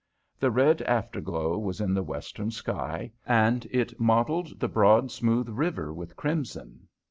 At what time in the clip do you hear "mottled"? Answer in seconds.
3.99-4.59